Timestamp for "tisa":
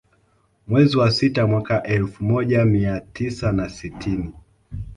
2.99-3.51